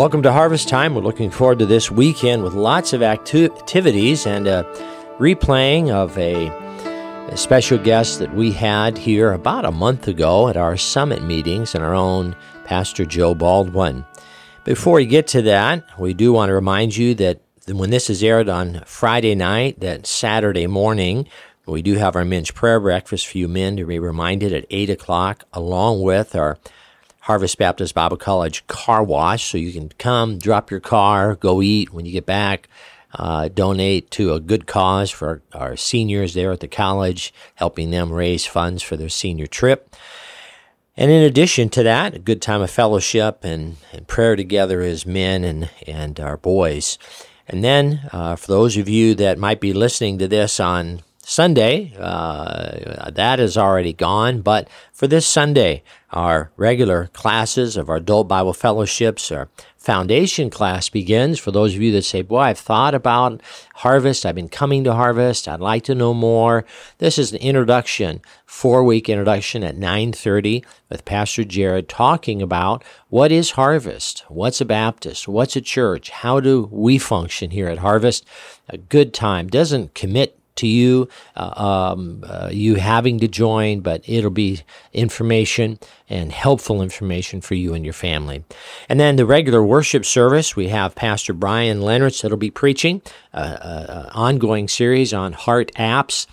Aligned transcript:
Welcome 0.00 0.22
to 0.22 0.32
Harvest 0.32 0.66
Time. 0.66 0.94
We're 0.94 1.02
looking 1.02 1.30
forward 1.30 1.58
to 1.58 1.66
this 1.66 1.90
weekend 1.90 2.42
with 2.42 2.54
lots 2.54 2.94
of 2.94 3.02
acti- 3.02 3.44
activities 3.44 4.26
and 4.26 4.48
a 4.48 4.64
replaying 5.18 5.90
of 5.90 6.16
a, 6.16 6.46
a, 7.30 7.36
special 7.36 7.76
guest 7.76 8.18
that 8.18 8.34
we 8.34 8.50
had 8.50 8.96
here 8.96 9.30
about 9.30 9.66
a 9.66 9.70
month 9.70 10.08
ago 10.08 10.48
at 10.48 10.56
our 10.56 10.78
summit 10.78 11.22
meetings 11.22 11.74
and 11.74 11.84
our 11.84 11.94
own 11.94 12.34
Pastor 12.64 13.04
Joe 13.04 13.34
Baldwin. 13.34 14.06
Before 14.64 14.94
we 14.94 15.04
get 15.04 15.26
to 15.28 15.42
that, 15.42 15.84
we 16.00 16.14
do 16.14 16.32
want 16.32 16.48
to 16.48 16.54
remind 16.54 16.96
you 16.96 17.14
that 17.16 17.42
when 17.68 17.90
this 17.90 18.08
is 18.08 18.22
aired 18.22 18.48
on 18.48 18.82
Friday 18.86 19.34
night, 19.34 19.80
that 19.80 20.06
Saturday 20.06 20.66
morning, 20.66 21.28
we 21.66 21.82
do 21.82 21.96
have 21.96 22.16
our 22.16 22.24
men's 22.24 22.50
prayer 22.50 22.80
breakfast 22.80 23.26
for 23.26 23.36
you 23.36 23.48
men 23.48 23.76
to 23.76 23.84
be 23.84 23.98
reminded 23.98 24.54
at 24.54 24.64
8 24.70 24.88
o'clock, 24.88 25.44
along 25.52 26.00
with 26.00 26.34
our 26.34 26.56
Harvest 27.30 27.58
Baptist 27.58 27.94
Bible 27.94 28.16
College 28.16 28.66
car 28.66 29.04
wash. 29.04 29.52
So 29.52 29.56
you 29.56 29.72
can 29.72 29.90
come, 29.98 30.36
drop 30.36 30.68
your 30.68 30.80
car, 30.80 31.36
go 31.36 31.62
eat 31.62 31.92
when 31.92 32.04
you 32.04 32.10
get 32.10 32.26
back, 32.26 32.68
uh, 33.14 33.46
donate 33.46 34.10
to 34.10 34.32
a 34.32 34.40
good 34.40 34.66
cause 34.66 35.12
for 35.12 35.40
our, 35.52 35.76
seniors 35.76 36.34
there 36.34 36.50
at 36.50 36.58
the 36.58 36.66
college, 36.66 37.32
helping 37.54 37.92
them 37.92 38.12
raise 38.12 38.46
funds 38.46 38.82
for 38.82 38.96
their 38.96 39.08
senior 39.08 39.46
trip. 39.46 39.94
And 40.96 41.12
in 41.12 41.22
addition 41.22 41.68
to 41.68 41.84
that, 41.84 42.14
a 42.14 42.18
good 42.18 42.42
time 42.42 42.62
of 42.62 42.70
fellowship 42.72 43.44
and, 43.44 43.76
and 43.92 44.08
prayer 44.08 44.34
together 44.34 44.80
as 44.80 45.06
men 45.06 45.44
and, 45.44 45.70
and 45.86 46.18
our 46.18 46.36
boys. 46.36 46.98
And 47.46 47.62
then, 47.62 48.10
uh, 48.12 48.34
for 48.34 48.48
those 48.48 48.76
of 48.76 48.88
you 48.88 49.14
that 49.14 49.38
might 49.38 49.60
be 49.60 49.72
listening 49.72 50.18
to 50.18 50.26
this 50.26 50.58
on 50.58 51.02
Sunday, 51.30 51.92
uh, 51.96 53.08
that 53.12 53.38
is 53.38 53.56
already 53.56 53.92
gone. 53.92 54.40
But 54.40 54.68
for 54.92 55.06
this 55.06 55.28
Sunday, 55.28 55.84
our 56.10 56.50
regular 56.56 57.06
classes 57.12 57.76
of 57.76 57.88
our 57.88 57.98
adult 57.98 58.26
Bible 58.26 58.52
fellowships, 58.52 59.30
our 59.30 59.48
foundation 59.76 60.50
class 60.50 60.88
begins. 60.88 61.38
For 61.38 61.52
those 61.52 61.76
of 61.76 61.82
you 61.82 61.92
that 61.92 62.02
say, 62.02 62.22
Boy, 62.22 62.40
I've 62.40 62.58
thought 62.58 62.96
about 62.96 63.42
harvest, 63.76 64.26
I've 64.26 64.34
been 64.34 64.48
coming 64.48 64.82
to 64.82 64.94
harvest, 64.94 65.46
I'd 65.46 65.60
like 65.60 65.84
to 65.84 65.94
know 65.94 66.14
more. 66.14 66.64
This 66.98 67.16
is 67.16 67.32
an 67.32 67.38
introduction, 67.38 68.22
four 68.44 68.82
week 68.82 69.08
introduction 69.08 69.62
at 69.62 69.76
9:30 69.76 70.64
with 70.88 71.04
Pastor 71.04 71.44
Jared 71.44 71.88
talking 71.88 72.42
about 72.42 72.82
what 73.08 73.30
is 73.30 73.52
harvest, 73.52 74.24
what's 74.26 74.60
a 74.60 74.64
Baptist, 74.64 75.28
what's 75.28 75.54
a 75.54 75.60
church, 75.60 76.10
how 76.10 76.40
do 76.40 76.68
we 76.72 76.98
function 76.98 77.52
here 77.52 77.68
at 77.68 77.78
Harvest. 77.78 78.24
A 78.68 78.78
good 78.78 79.14
time. 79.14 79.46
Doesn't 79.46 79.94
commit 79.94 80.39
to 80.56 80.66
you, 80.66 81.08
uh, 81.36 81.92
um, 81.94 82.24
uh, 82.26 82.48
you 82.52 82.76
having 82.76 83.18
to 83.20 83.28
join, 83.28 83.80
but 83.80 84.02
it'll 84.08 84.30
be 84.30 84.60
information 84.92 85.78
and 86.08 86.32
helpful 86.32 86.82
information 86.82 87.40
for 87.40 87.54
you 87.54 87.74
and 87.74 87.84
your 87.84 87.94
family. 87.94 88.44
And 88.88 88.98
then 88.98 89.16
the 89.16 89.26
regular 89.26 89.62
worship 89.62 90.04
service, 90.04 90.56
we 90.56 90.68
have 90.68 90.94
Pastor 90.94 91.32
Brian 91.32 91.80
Leonard 91.80 92.14
that'll 92.14 92.36
be 92.36 92.50
preaching, 92.50 93.02
an 93.32 93.42
uh, 93.42 94.08
uh, 94.08 94.10
ongoing 94.12 94.68
series 94.68 95.14
on 95.14 95.32
heart 95.32 95.70
apps 95.76 96.26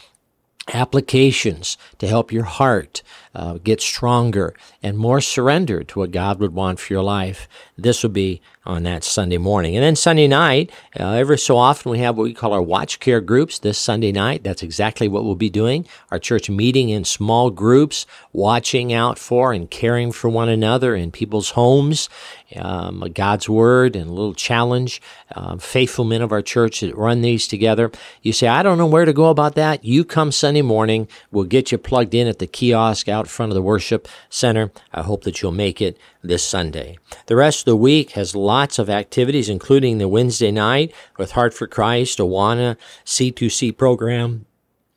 applications 0.74 1.78
to 1.98 2.08
help 2.08 2.32
your 2.32 2.44
heart 2.44 3.02
uh, 3.34 3.60
get 3.64 3.80
stronger 3.82 4.56
and 4.82 4.98
more 4.98 5.22
surrendered 5.22 5.88
to 5.90 6.00
what 6.00 6.12
God 6.12 6.40
would 6.40 6.54
want 6.54 6.80
for 6.80 6.94
your 6.94 7.04
life. 7.04 7.48
This 7.78 8.02
will 8.02 8.10
be 8.10 8.42
on 8.66 8.84
that 8.84 9.04
Sunday 9.04 9.38
morning. 9.38 9.76
And 9.76 9.84
then 9.84 9.96
Sunday 9.96 10.28
night, 10.28 10.72
uh, 11.00 11.12
every 11.12 11.38
so 11.38 11.56
often 11.56 11.92
we 11.92 12.00
have 12.00 12.18
what 12.18 12.24
we 12.24 12.34
call 12.34 12.52
our 12.52 12.62
watch 12.62 13.00
care 13.00 13.22
groups. 13.22 13.60
This 13.60 13.78
Sunday 13.78 14.12
night, 14.12 14.44
that's 14.44 14.64
exactly 14.64 15.08
what 15.08 15.24
we'll 15.24 15.36
be 15.36 15.50
doing. 15.50 15.88
Our 16.12 16.20
church 16.20 16.50
meeting 16.50 16.90
in 16.90 17.06
small 17.06 17.50
groups, 17.50 18.06
watching 18.34 18.92
out 18.92 19.18
for 19.18 19.54
and 19.54 19.70
caring 19.70 20.12
for 20.12 20.30
one 20.30 20.50
another 20.50 20.96
in 20.96 21.12
people's 21.12 21.52
homes 21.52 22.10
um, 22.56 23.04
God's 23.14 23.50
Word 23.50 23.96
and 23.96 24.10
a 24.10 24.14
little 24.14 24.34
challenge. 24.34 25.02
Uh, 25.36 25.58
faithful 25.58 26.06
men 26.06 26.22
of 26.22 26.32
our 26.32 26.42
church 26.42 26.80
that 26.80 26.96
run 26.96 27.22
these 27.22 27.48
together. 27.48 27.92
You 28.22 28.34
say, 28.34 28.48
I 28.48 28.64
don't 28.64 28.78
know 28.78 28.88
where 28.88 29.06
to 29.06 29.14
go 29.14 29.30
about 29.30 29.56
that. 29.56 29.84
You 29.84 30.06
come 30.06 30.32
Sunday 30.32 30.62
morning. 30.62 31.08
We'll 31.32 31.46
get 31.46 31.72
you 31.72 31.78
plugged 31.78 32.14
in 32.14 32.28
at 32.28 32.40
the 32.40 32.48
kiosk 32.48 33.10
out 33.10 33.28
front 33.28 33.52
of 33.52 33.56
the 33.56 33.62
worship 33.62 34.08
center. 34.30 34.72
I 34.94 35.02
hope 35.02 35.24
that 35.24 35.42
you'll 35.42 35.52
make 35.52 35.82
it 35.82 35.98
this 36.24 36.44
Sunday. 36.44 36.98
The 37.26 37.36
rest 37.36 37.62
of 37.62 37.66
the 37.66 37.76
week 37.76 38.12
has 38.12 38.36
lots 38.36 38.80
of 38.80 38.90
activities, 38.90 39.50
including 39.50 39.98
the 39.98 40.08
Wednesday 40.08 40.52
night 40.52 40.94
with 41.18 41.32
Heart 41.32 41.54
for 41.54 41.68
Christ, 41.68 42.20
Awana, 42.20 42.78
C2C 43.06 43.76
program, 43.78 44.46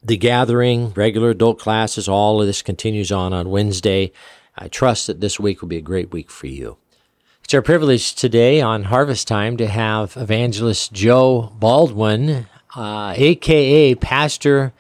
the 0.03 0.17
gathering, 0.17 0.93
regular 0.93 1.31
adult 1.31 1.59
classes, 1.59 2.09
all 2.09 2.41
of 2.41 2.47
this 2.47 2.63
continues 2.63 3.13
on 3.13 3.33
on 3.33 3.51
Wednesday. 3.51 4.13
I 4.57 4.69
trust 4.69 5.07
that 5.07 5.21
this 5.21 5.39
week 5.39 5.61
will 5.61 5.69
be 5.69 5.77
a 5.77 5.83
great 5.83 6.11
week 6.11 6.31
for 6.31 6.47
you. 6.47 6.79
It's 7.51 7.55
our 7.57 7.63
privilege 7.63 8.15
today 8.15 8.61
on 8.61 8.85
Harvest 8.85 9.27
Time 9.27 9.57
to 9.57 9.67
have 9.67 10.17
evangelist 10.17 10.93
Joe 10.93 11.53
Baldwin, 11.59 12.47
uh, 12.77 13.13
aka 13.17 13.97
Pastor 13.97 14.73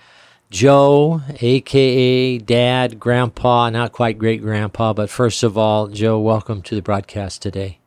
Joe, 0.53 1.21
aka 1.41 2.39
Dad, 2.39 3.01
Grandpa, 3.01 3.71
not 3.71 3.91
quite 3.91 4.19
great 4.19 4.41
grandpa, 4.41 4.93
but 4.93 5.11
first 5.11 5.43
of 5.43 5.59
all, 5.59 5.89
Joe, 5.89 6.21
welcome 6.21 6.63
to 6.63 6.77
the 6.77 6.81
broadcast 6.81 7.43
today. 7.43 7.80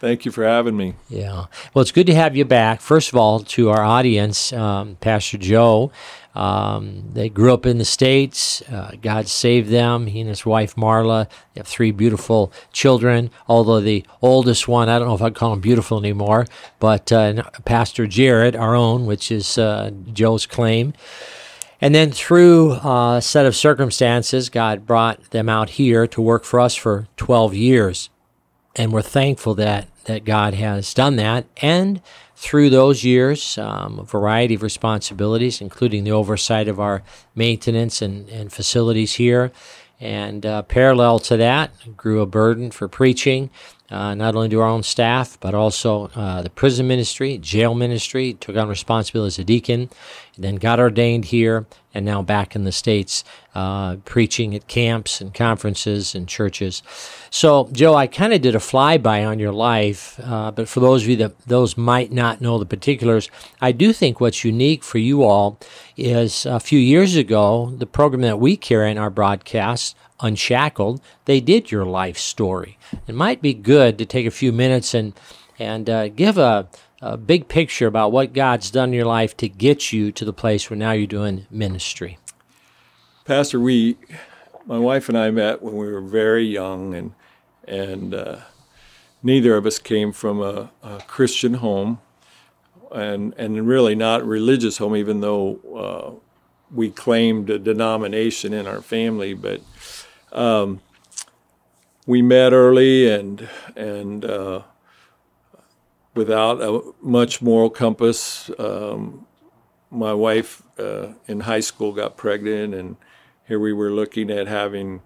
Thank 0.00 0.24
you 0.24 0.32
for 0.32 0.44
having 0.44 0.76
me. 0.76 0.94
Yeah. 1.08 1.44
Well, 1.72 1.82
it's 1.82 1.92
good 1.92 2.06
to 2.06 2.14
have 2.14 2.34
you 2.34 2.44
back. 2.44 2.80
First 2.80 3.10
of 3.10 3.16
all, 3.16 3.40
to 3.40 3.70
our 3.70 3.84
audience, 3.84 4.52
um, 4.52 4.96
Pastor 5.00 5.38
Joe 5.38 5.92
um, 6.34 7.10
they 7.12 7.28
grew 7.28 7.52
up 7.52 7.66
in 7.66 7.78
the 7.78 7.84
States. 7.84 8.62
Uh, 8.62 8.92
God 9.02 9.26
saved 9.26 9.68
them. 9.68 10.06
He 10.06 10.20
and 10.20 10.28
his 10.28 10.46
wife 10.46 10.76
Marla 10.76 11.28
they 11.54 11.60
have 11.60 11.66
three 11.66 11.90
beautiful 11.90 12.52
children. 12.72 13.30
Although 13.48 13.80
the 13.80 14.04
oldest 14.22 14.68
one, 14.68 14.88
I 14.88 14.98
don't 14.98 15.08
know 15.08 15.14
if 15.14 15.22
I'd 15.22 15.34
call 15.34 15.52
him 15.52 15.60
beautiful 15.60 15.98
anymore, 15.98 16.46
but 16.78 17.10
uh, 17.10 17.42
Pastor 17.64 18.06
Jared, 18.06 18.54
our 18.54 18.76
own, 18.76 19.06
which 19.06 19.32
is 19.32 19.58
uh, 19.58 19.90
Joe's 20.12 20.46
claim. 20.46 20.92
And 21.80 21.94
then 21.94 22.12
through 22.12 22.72
uh, 22.72 23.16
a 23.16 23.22
set 23.22 23.46
of 23.46 23.56
circumstances, 23.56 24.50
God 24.50 24.86
brought 24.86 25.30
them 25.30 25.48
out 25.48 25.70
here 25.70 26.06
to 26.08 26.20
work 26.20 26.44
for 26.44 26.60
us 26.60 26.74
for 26.74 27.08
12 27.16 27.54
years. 27.54 28.10
And 28.76 28.92
we're 28.92 29.02
thankful 29.02 29.54
that, 29.56 29.88
that 30.04 30.24
God 30.24 30.54
has 30.54 30.92
done 30.94 31.16
that. 31.16 31.46
And 31.62 32.00
through 32.36 32.70
those 32.70 33.04
years, 33.04 33.58
um, 33.58 33.98
a 33.98 34.04
variety 34.04 34.54
of 34.54 34.62
responsibilities, 34.62 35.60
including 35.60 36.04
the 36.04 36.12
oversight 36.12 36.68
of 36.68 36.80
our 36.80 37.02
maintenance 37.34 38.00
and, 38.00 38.28
and 38.30 38.52
facilities 38.52 39.14
here. 39.14 39.52
And 40.00 40.46
uh, 40.46 40.62
parallel 40.62 41.18
to 41.20 41.36
that, 41.36 41.72
grew 41.96 42.22
a 42.22 42.26
burden 42.26 42.70
for 42.70 42.88
preaching, 42.88 43.50
uh, 43.90 44.14
not 44.14 44.34
only 44.34 44.48
to 44.48 44.60
our 44.60 44.68
own 44.68 44.82
staff, 44.82 45.36
but 45.40 45.54
also 45.54 46.10
uh, 46.14 46.42
the 46.42 46.50
prison 46.50 46.86
ministry, 46.86 47.38
jail 47.38 47.74
ministry, 47.74 48.34
took 48.34 48.56
on 48.56 48.68
responsibility 48.68 49.28
as 49.28 49.38
a 49.38 49.44
deacon, 49.44 49.90
then 50.38 50.56
got 50.56 50.78
ordained 50.78 51.26
here, 51.26 51.66
and 51.92 52.04
now 52.04 52.22
back 52.22 52.54
in 52.54 52.64
the 52.64 52.72
States, 52.72 53.24
uh, 53.54 53.96
preaching 54.04 54.54
at 54.54 54.68
camps 54.68 55.20
and 55.20 55.34
conferences 55.34 56.14
and 56.14 56.28
churches. 56.28 56.82
So, 57.30 57.68
Joe, 57.72 57.94
I 57.94 58.06
kind 58.06 58.32
of 58.32 58.40
did 58.40 58.54
a 58.54 58.58
flyby 58.58 59.26
on 59.26 59.38
your 59.38 59.52
life, 59.52 60.20
uh, 60.22 60.52
but 60.52 60.68
for 60.68 60.80
those 60.80 61.02
of 61.02 61.08
you 61.08 61.16
that 61.16 61.38
those 61.40 61.76
might 61.76 62.12
not 62.12 62.40
know 62.40 62.58
the 62.58 62.66
particulars, 62.66 63.28
I 63.60 63.72
do 63.72 63.92
think 63.92 64.20
what's 64.20 64.44
unique 64.44 64.84
for 64.84 64.98
you 64.98 65.24
all 65.24 65.58
is 65.96 66.46
a 66.46 66.60
few 66.60 66.78
years 66.78 67.16
ago, 67.16 67.74
the 67.76 67.86
program 67.86 68.22
that 68.22 68.38
we 68.38 68.56
carry 68.56 68.90
in 68.90 68.98
our 68.98 69.10
broadcast, 69.10 69.96
Unshackled, 70.22 71.00
they 71.24 71.40
did 71.40 71.70
your 71.70 71.84
life 71.84 72.18
story. 72.18 72.78
It 73.06 73.14
might 73.14 73.40
be 73.40 73.54
good 73.54 73.98
to 73.98 74.06
take 74.06 74.26
a 74.26 74.30
few 74.30 74.52
minutes 74.52 74.94
and 74.94 75.14
and 75.58 75.90
uh, 75.90 76.08
give 76.08 76.38
a 76.38 76.68
a 77.02 77.16
big 77.16 77.48
picture 77.48 77.86
about 77.86 78.12
what 78.12 78.32
God's 78.32 78.70
done 78.70 78.90
in 78.90 78.94
your 78.94 79.06
life 79.06 79.36
to 79.38 79.48
get 79.48 79.92
you 79.92 80.12
to 80.12 80.24
the 80.24 80.32
place 80.32 80.68
where 80.68 80.76
now 80.76 80.92
you're 80.92 81.06
doing 81.06 81.46
ministry. 81.50 82.18
Pastor, 83.24 83.58
we, 83.58 83.96
my 84.66 84.78
wife 84.78 85.08
and 85.08 85.16
I 85.16 85.30
met 85.30 85.62
when 85.62 85.76
we 85.76 85.90
were 85.90 86.00
very 86.00 86.44
young, 86.44 86.94
and 86.94 87.12
and 87.66 88.14
uh, 88.14 88.40
neither 89.22 89.56
of 89.56 89.64
us 89.64 89.78
came 89.78 90.12
from 90.12 90.40
a, 90.42 90.70
a, 90.82 90.98
Christian 91.06 91.54
home, 91.54 92.00
and 92.90 93.34
and 93.38 93.66
really 93.66 93.94
not 93.94 94.26
religious 94.26 94.78
home, 94.78 94.96
even 94.96 95.20
though 95.20 95.60
uh, 95.74 96.74
we 96.74 96.90
claimed 96.90 97.48
a 97.50 97.58
denomination 97.58 98.52
in 98.52 98.66
our 98.66 98.82
family, 98.82 99.34
but. 99.34 99.62
Um, 100.32 100.80
we 102.06 102.22
met 102.22 102.52
early 102.52 103.08
and 103.08 103.48
and 103.76 104.24
uh, 104.24 104.62
without 106.14 106.60
a 106.60 106.82
much 107.00 107.40
moral 107.40 107.70
compass. 107.70 108.50
Um, 108.58 109.26
my 109.90 110.14
wife 110.14 110.62
uh, 110.78 111.14
in 111.26 111.40
high 111.40 111.60
school 111.60 111.92
got 111.92 112.16
pregnant, 112.16 112.74
and 112.74 112.96
here 113.46 113.58
we 113.58 113.72
were 113.72 113.90
looking 113.90 114.30
at 114.30 114.46
having 114.46 115.02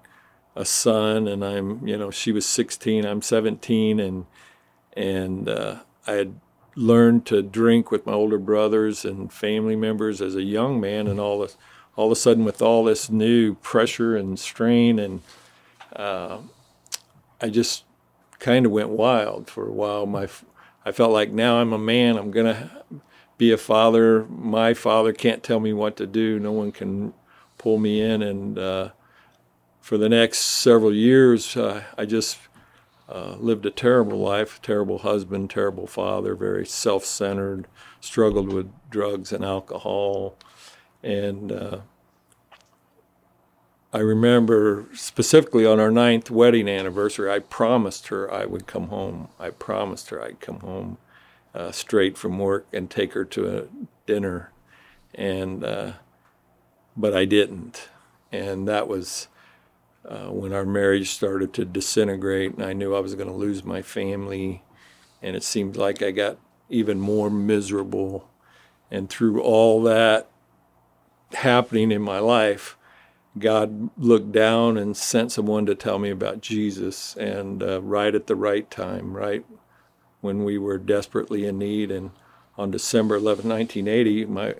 a 0.54 0.64
son. 0.64 1.26
And 1.26 1.44
I'm, 1.44 1.86
you 1.86 1.96
know, 1.96 2.10
she 2.10 2.32
was 2.32 2.46
16, 2.46 3.04
I'm 3.04 3.22
17, 3.22 4.00
and 4.00 4.26
and 4.96 5.48
uh, 5.48 5.80
I 6.06 6.12
had 6.12 6.40
learned 6.76 7.26
to 7.26 7.42
drink 7.42 7.90
with 7.90 8.06
my 8.06 8.12
older 8.12 8.38
brothers 8.38 9.04
and 9.04 9.32
family 9.32 9.76
members 9.76 10.20
as 10.20 10.36
a 10.36 10.42
young 10.42 10.80
man, 10.80 11.06
and 11.06 11.18
all 11.18 11.40
this, 11.40 11.56
all 11.96 12.06
of 12.06 12.12
a 12.12 12.16
sudden, 12.16 12.44
with 12.44 12.60
all 12.60 12.84
this 12.84 13.10
new 13.10 13.54
pressure 13.54 14.16
and 14.16 14.38
strain, 14.38 14.98
and 14.98 15.22
uh, 15.94 16.38
I 17.40 17.48
just 17.48 17.84
kind 18.38 18.66
of 18.66 18.72
went 18.72 18.90
wild 18.90 19.48
for 19.48 19.66
a 19.66 19.72
while. 19.72 20.06
My, 20.06 20.28
I 20.84 20.92
felt 20.92 21.12
like 21.12 21.30
now 21.30 21.58
I'm 21.58 21.72
a 21.72 21.78
man. 21.78 22.16
I'm 22.16 22.30
gonna 22.30 22.84
be 23.38 23.52
a 23.52 23.56
father. 23.56 24.24
My 24.24 24.74
father 24.74 25.12
can't 25.12 25.42
tell 25.42 25.60
me 25.60 25.72
what 25.72 25.96
to 25.96 26.06
do. 26.06 26.38
No 26.38 26.52
one 26.52 26.72
can 26.72 27.14
pull 27.58 27.78
me 27.78 28.00
in. 28.00 28.22
And 28.22 28.58
uh, 28.58 28.90
for 29.80 29.96
the 29.98 30.08
next 30.08 30.38
several 30.38 30.94
years, 30.94 31.56
uh, 31.56 31.84
I 31.96 32.04
just 32.04 32.38
uh, 33.08 33.36
lived 33.38 33.66
a 33.66 33.70
terrible 33.70 34.18
life. 34.18 34.60
Terrible 34.62 34.98
husband, 34.98 35.50
terrible 35.50 35.86
father, 35.86 36.34
very 36.34 36.66
self-centered. 36.66 37.66
Struggled 38.00 38.52
with 38.52 38.70
drugs 38.90 39.32
and 39.32 39.44
alcohol, 39.44 40.36
and 41.04 41.52
uh, 41.52 41.78
I 43.92 43.98
remember 43.98 44.86
specifically 44.94 45.66
on 45.66 45.78
our 45.78 45.90
ninth 45.90 46.30
wedding 46.30 46.66
anniversary, 46.68 47.30
I 47.30 47.40
promised 47.40 48.08
her 48.08 48.32
I 48.32 48.46
would 48.46 48.66
come 48.66 48.88
home. 48.88 49.28
I 49.38 49.50
promised 49.50 50.08
her 50.10 50.22
I'd 50.22 50.40
come 50.40 50.60
home 50.60 50.98
uh, 51.54 51.70
straight 51.70 52.16
from 52.16 52.38
work 52.38 52.66
and 52.72 52.90
take 52.90 53.12
her 53.12 53.24
to 53.26 53.58
a 53.58 53.64
dinner, 54.06 54.50
and 55.14 55.62
uh, 55.62 55.92
but 56.96 57.14
I 57.14 57.26
didn't, 57.26 57.88
and 58.32 58.66
that 58.66 58.88
was 58.88 59.28
uh, 60.08 60.30
when 60.30 60.52
our 60.52 60.64
marriage 60.64 61.10
started 61.10 61.52
to 61.54 61.64
disintegrate, 61.64 62.54
and 62.54 62.64
I 62.64 62.72
knew 62.72 62.94
I 62.94 63.00
was 63.00 63.14
going 63.14 63.28
to 63.28 63.34
lose 63.34 63.62
my 63.62 63.82
family, 63.82 64.62
and 65.22 65.36
it 65.36 65.44
seemed 65.44 65.76
like 65.76 66.02
I 66.02 66.10
got 66.10 66.38
even 66.70 66.98
more 66.98 67.30
miserable, 67.30 68.28
and 68.90 69.08
through 69.08 69.42
all 69.42 69.82
that 69.82 70.30
happening 71.34 71.92
in 71.92 72.02
my 72.02 72.18
life 72.18 72.76
God 73.38 73.90
looked 73.98 74.30
down 74.30 74.76
and 74.76 74.96
sent 74.96 75.32
someone 75.32 75.66
to 75.66 75.74
tell 75.74 75.98
me 75.98 76.10
about 76.10 76.40
Jesus, 76.40 77.16
and 77.16 77.62
uh, 77.62 77.82
right 77.82 78.14
at 78.14 78.28
the 78.28 78.36
right 78.36 78.70
time, 78.70 79.16
right 79.16 79.44
when 80.20 80.44
we 80.44 80.56
were 80.56 80.78
desperately 80.78 81.44
in 81.44 81.58
need. 81.58 81.90
And 81.90 82.12
on 82.56 82.70
December 82.70 83.16
11, 83.16 83.48
1980, 83.48 84.26
my 84.26 84.54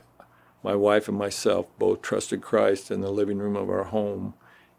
my 0.64 0.74
wife 0.74 1.08
and 1.08 1.18
myself 1.18 1.66
both 1.78 2.00
trusted 2.00 2.40
Christ 2.40 2.90
in 2.90 3.02
the 3.02 3.10
living 3.10 3.38
room 3.38 3.54
of 3.54 3.68
our 3.68 3.84
home, 3.84 4.32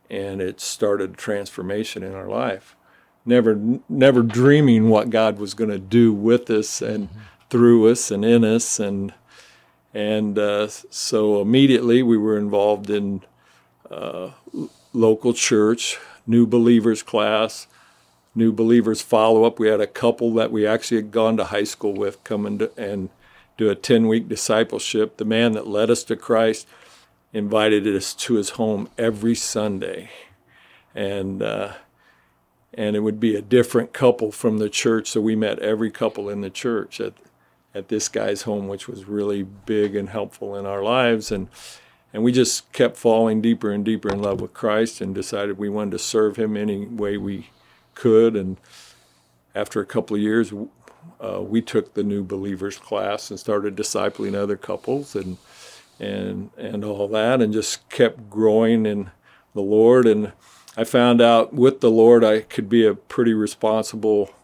and 0.10 0.42
it 0.42 0.60
started 0.60 1.12
a 1.12 1.16
transformation 1.16 2.02
in 2.02 2.16
our 2.16 2.28
life. 2.28 2.76
Never, 3.24 3.80
never 3.88 4.24
dreaming 4.24 4.90
what 4.90 5.12
God 5.12 5.38
was 5.38 5.54
going 5.54 5.70
to 5.70 5.78
do 5.78 6.12
with 6.12 6.50
us 6.50 6.82
and 6.82 7.10
mm-hmm. 7.10 7.20
through 7.52 7.88
us 7.90 8.10
and 8.10 8.26
in 8.26 8.44
us, 8.44 8.80
and 8.80 9.14
and 9.96 10.38
uh, 10.38 10.68
so 10.68 11.42
immediately 11.42 12.04
we 12.04 12.18
were 12.18 12.38
involved 12.38 12.90
in 12.90 13.22
uh, 13.90 14.32
local 14.92 15.34
church, 15.34 15.98
new 16.28 16.46
believers 16.46 17.02
class, 17.02 17.66
new 18.36 18.52
believers 18.52 19.02
follow 19.02 19.46
up. 19.46 19.58
We 19.58 19.70
had 19.70 19.80
a 19.80 19.88
couple 19.88 20.34
that 20.34 20.52
we 20.52 20.68
actually 20.68 20.98
had 20.98 21.12
gone 21.12 21.38
to 21.38 21.46
high 21.46 21.64
school 21.64 21.94
with 21.94 22.22
come 22.26 22.46
and, 22.46 22.70
and 22.76 23.10
do 23.58 23.70
a 23.70 23.76
10 23.76 24.08
week 24.08 24.28
discipleship. 24.28 25.16
The 25.16 25.24
man 25.24 25.54
that 25.54 25.66
led 25.66 25.90
us 25.90 26.04
to 26.06 26.18
Christ 26.18 26.68
invited 27.32 27.88
us 27.88 28.14
to 28.16 28.34
his 28.34 28.52
home 28.52 28.90
every 28.98 29.34
Sunday. 29.34 30.10
And, 30.94 31.42
uh, 31.42 31.72
and 32.74 32.98
it 32.98 33.00
would 33.00 33.22
be 33.22 33.34
a 33.38 33.42
different 33.42 33.94
couple 33.94 34.34
from 34.34 34.58
the 34.58 34.70
church. 34.70 35.12
So 35.12 35.22
we 35.22 35.38
met 35.38 35.60
every 35.60 35.90
couple 35.90 36.28
in 36.28 36.42
the 36.42 36.50
church 36.50 37.00
at, 37.00 37.14
at 37.76 37.90
this 37.90 38.08
guy's 38.08 38.44
home, 38.44 38.68
which 38.68 38.88
was 38.88 39.06
really 39.06 39.44
big 39.44 39.96
and 39.96 40.10
helpful 40.10 40.56
in 40.56 40.66
our 40.66 40.82
lives. 40.82 41.32
And, 41.32 41.50
and 42.14 42.24
we 42.24 42.32
just 42.32 42.72
kept 42.72 42.96
falling 42.96 43.42
deeper 43.42 43.70
and 43.70 43.84
deeper 43.84 44.08
in 44.10 44.22
love 44.22 44.40
with 44.40 44.54
Christ 44.54 45.02
and 45.02 45.14
decided 45.14 45.58
we 45.58 45.70
wanted 45.70 45.92
to 45.92 46.00
serve 46.00 46.38
Him 46.38 46.56
any 46.56 46.86
way 46.86 47.18
we 47.18 47.50
could. 47.94 48.38
And 48.38 48.56
after 49.54 49.82
a 49.82 49.86
couple 49.86 50.16
of 50.16 50.22
years, 50.22 50.54
uh, 51.20 51.42
we 51.42 51.62
took 51.62 51.94
the 51.94 52.04
new 52.04 52.24
believers 52.24 52.78
class 52.78 53.30
and 53.30 53.40
started 53.40 53.76
discipling 53.76 54.36
other 54.36 54.58
couples 54.58 55.16
and 55.16 55.38
and 55.98 56.50
and 56.58 56.84
all 56.84 57.08
that, 57.08 57.42
and 57.42 57.54
just 57.54 57.88
kept 57.90 58.30
growing 58.30 58.86
in 58.86 59.12
the 59.54 59.62
Lord. 59.62 60.06
And 60.06 60.34
I 60.76 60.84
found 60.84 61.22
out 61.22 61.54
with 61.54 61.80
the 61.80 61.92
Lord 61.92 62.24
I 62.24 62.42
could 62.42 62.68
be 62.68 62.86
a 62.86 62.94
pretty 62.94 63.34
responsible 63.34 64.35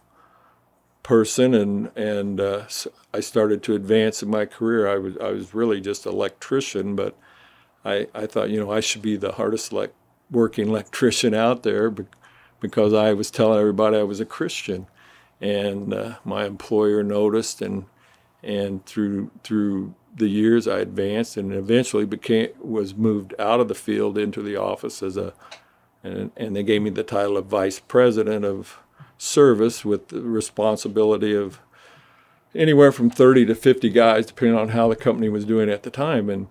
person, 1.02 1.54
and 1.54 1.90
and 1.96 2.40
uh, 2.40 2.64
I 3.12 3.20
started 3.20 3.62
to 3.64 3.74
advance 3.74 4.22
in 4.22 4.30
my 4.30 4.46
career. 4.46 4.88
I 4.88 4.98
was 4.98 5.16
I 5.18 5.30
was 5.30 5.54
really 5.54 5.80
just 5.80 6.06
an 6.06 6.12
electrician, 6.12 6.96
but 6.96 7.16
I, 7.84 8.06
I 8.14 8.26
thought, 8.26 8.50
you 8.50 8.60
know, 8.60 8.70
I 8.70 8.80
should 8.80 9.02
be 9.02 9.16
the 9.16 9.32
hardest 9.32 9.72
like 9.72 9.92
working 10.30 10.68
electrician 10.70 11.34
out 11.34 11.62
there 11.62 11.94
because 12.60 12.92
I 12.92 13.12
was 13.12 13.30
telling 13.30 13.58
everybody 13.58 13.96
I 13.96 14.04
was 14.04 14.20
a 14.20 14.26
Christian. 14.26 14.86
And 15.40 15.92
uh, 15.92 16.16
my 16.24 16.46
employer 16.46 17.02
noticed, 17.02 17.60
and 17.60 17.86
and 18.42 18.84
through 18.86 19.30
through 19.42 19.94
the 20.14 20.28
years 20.28 20.68
I 20.68 20.78
advanced, 20.78 21.36
and 21.36 21.52
eventually 21.52 22.04
became 22.04 22.50
was 22.60 22.94
moved 22.94 23.34
out 23.40 23.58
of 23.58 23.66
the 23.66 23.74
field 23.74 24.16
into 24.16 24.40
the 24.40 24.56
office 24.56 25.02
as 25.02 25.16
a, 25.16 25.34
and, 26.04 26.30
and 26.36 26.54
they 26.54 26.62
gave 26.62 26.82
me 26.82 26.90
the 26.90 27.02
title 27.02 27.36
of 27.36 27.46
vice 27.46 27.80
president 27.80 28.44
of 28.44 28.78
service 29.22 29.84
with 29.84 30.08
the 30.08 30.20
responsibility 30.20 31.34
of 31.34 31.60
anywhere 32.54 32.90
from 32.92 33.08
30 33.08 33.46
to 33.46 33.54
50 33.54 33.88
guys, 33.90 34.26
depending 34.26 34.58
on 34.58 34.70
how 34.70 34.88
the 34.88 34.96
company 34.96 35.28
was 35.28 35.44
doing 35.44 35.70
at 35.70 35.84
the 35.84 35.90
time. 35.90 36.28
And 36.28 36.48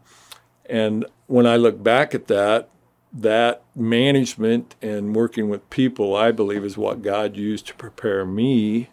and 0.65 1.05
when 1.27 1.45
I 1.45 1.57
look 1.57 1.83
back 1.83 2.15
at 2.15 2.27
that, 2.27 2.69
that 3.11 3.61
management 3.75 4.75
and 4.81 5.13
working 5.13 5.49
with 5.49 5.69
people, 5.69 6.15
I 6.15 6.31
believe, 6.31 6.63
is 6.63 6.77
what 6.77 7.01
God 7.01 7.35
used 7.35 7.67
to 7.67 7.75
prepare 7.75 8.25
me 8.25 8.89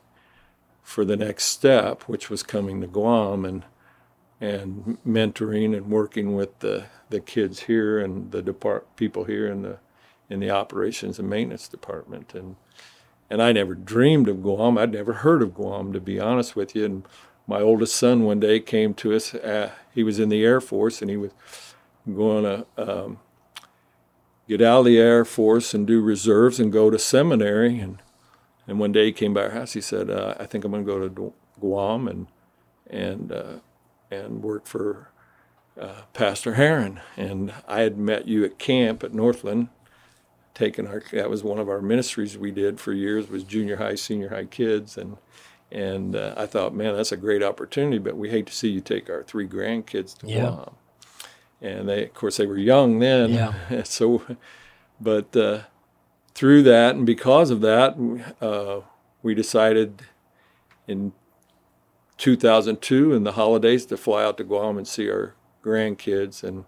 for 0.83 1.05
the 1.05 1.17
next 1.17 1.45
step, 1.45 2.03
which 2.05 2.29
was 2.29 2.43
coming 2.43 2.81
to 2.81 2.87
Guam 2.89 3.45
and 3.45 3.65
and 4.41 4.99
mentoring 5.07 5.77
and 5.77 5.87
working 5.87 6.35
with 6.35 6.59
the, 6.61 6.87
the 7.11 7.19
kids 7.19 7.65
here 7.65 7.99
and 7.99 8.31
the 8.31 8.41
depart 8.41 8.97
people 8.97 9.25
here 9.25 9.49
in 9.49 9.63
the 9.63 9.79
in 10.31 10.41
the 10.41 10.51
operations 10.51 11.19
and 11.19 11.29
maintenance 11.29 11.69
department 11.69 12.35
and 12.35 12.57
and 13.31 13.43
I 13.43 13.53
never 13.53 13.75
dreamed 13.75 14.29
of 14.29 14.43
Guam. 14.43 14.79
I'd 14.79 14.93
never 14.93 15.15
heard 15.15 15.43
of 15.43 15.55
Guam, 15.55 15.93
to 15.93 16.01
be 16.01 16.19
honest 16.19 16.57
with 16.57 16.75
you. 16.75 16.85
And 16.85 17.05
my 17.47 17.61
oldest 17.61 17.97
son 17.97 18.25
one 18.25 18.41
day 18.41 18.61
came 18.61 18.95
to 18.95 19.15
us. 19.15 19.35
Uh, 19.35 19.73
he 19.95 20.03
was 20.03 20.19
in 20.19 20.29
the 20.29 20.45
Air 20.45 20.61
Force 20.61 21.01
and 21.01 21.11
he 21.11 21.17
was 21.17 21.33
going 22.07 22.45
to 22.45 22.67
um, 22.77 23.19
get 24.47 24.63
out 24.63 24.81
of 24.81 24.85
the 24.87 24.99
Air 24.99 25.25
Force 25.25 25.75
and 25.75 25.87
do 25.87 26.01
reserves 26.01 26.59
and 26.59 26.73
go 26.73 26.91
to 26.91 26.99
seminary. 26.99 27.79
And 27.79 28.03
and 28.67 28.79
one 28.79 28.93
day 28.93 29.07
he 29.07 29.13
came 29.13 29.33
by 29.33 29.45
our 29.45 29.51
house. 29.51 29.73
He 29.73 29.81
said, 29.81 30.11
uh, 30.11 30.35
"I 30.39 30.45
think 30.45 30.65
I'm 30.65 30.71
going 30.71 30.85
to 30.85 30.93
go 30.93 31.09
to 31.09 31.33
Guam 31.59 32.07
and 32.07 32.27
and 32.87 33.33
uh, 33.33 33.55
and 34.11 34.43
work 34.43 34.67
for 34.67 35.11
uh, 35.81 36.03
Pastor 36.13 36.55
Heron." 36.55 37.01
And 37.17 37.55
I 37.67 37.81
had 37.81 37.97
met 37.97 38.29
you 38.29 38.45
at 38.45 38.59
camp 38.59 39.03
at 39.03 39.15
Northland. 39.15 39.69
Taking 40.59 40.89
our 40.89 41.03
that 41.13 41.31
was 41.31 41.45
one 41.45 41.59
of 41.59 41.69
our 41.69 41.81
ministries 41.81 42.37
we 42.37 42.51
did 42.51 42.81
for 42.81 42.93
years 42.93 43.29
was 43.29 43.45
junior 43.45 43.77
high, 43.77 43.95
senior 43.95 44.31
high 44.31 44.47
kids, 44.47 44.99
and 44.99 45.17
and 45.71 46.17
uh, 46.17 46.35
I 46.37 46.47
thought, 46.47 46.75
man, 46.75 46.97
that's 46.97 47.13
a 47.13 47.17
great 47.17 47.43
opportunity. 47.43 47.99
But 47.99 48.17
we 48.17 48.31
hate 48.31 48.47
to 48.49 48.55
see 48.55 48.69
you 48.69 48.81
take 48.81 49.09
our 49.09 49.23
three 49.23 49.47
grandkids 49.47 50.19
to 50.19 50.27
yeah. 50.27 50.41
Guam 50.41 50.75
and 51.61 51.89
they, 51.89 52.05
of 52.05 52.15
course, 52.15 52.37
they 52.37 52.47
were 52.47 52.59
young 52.59 52.99
then. 52.99 53.33
Yeah. 53.33 53.83
so, 53.85 54.23
but 55.01 55.35
uh, 55.37 55.61
through 56.35 56.63
that 56.65 56.97
and 56.97 57.07
because 57.07 57.51
of 57.51 57.61
that, 57.63 57.97
uh, 58.41 58.81
we 59.23 59.35
decided 59.35 60.03
in 60.87 61.13
2002 62.17 63.13
in 63.13 63.25
the 63.25 63.33
holidays 63.33 63.87
to 63.87 63.97
fly 63.97 64.25
out 64.25 64.37
to 64.39 64.45
Guam 64.45 64.79
and 64.79 64.87
see 64.87 65.11
our 65.11 65.35
grandkids 65.63 66.43
and 66.43 66.65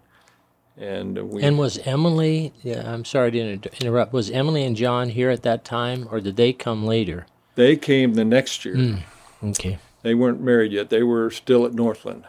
and 0.77 1.29
we 1.29 1.43
and 1.43 1.57
was 1.57 1.77
Emily 1.79 2.53
yeah, 2.63 2.91
I'm 2.91 3.05
sorry 3.05 3.31
to 3.31 3.39
interrupt 3.79 4.13
was 4.13 4.29
Emily 4.29 4.63
and 4.63 4.75
John 4.75 5.09
here 5.09 5.29
at 5.29 5.43
that 5.43 5.63
time 5.63 6.07
or 6.11 6.19
did 6.19 6.35
they 6.37 6.53
come 6.53 6.85
later? 6.85 7.25
They 7.55 7.75
came 7.75 8.13
the 8.13 8.25
next 8.25 8.63
year. 8.65 8.75
Mm, 8.75 9.01
okay. 9.43 9.77
They 10.03 10.15
weren't 10.15 10.41
married 10.41 10.71
yet. 10.71 10.89
They 10.89 11.03
were 11.03 11.29
still 11.29 11.65
at 11.65 11.73
Northland. 11.73 12.25